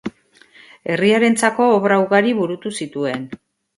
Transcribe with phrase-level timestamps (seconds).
[0.93, 3.29] Herriarentzako obra ugari burutu zituen.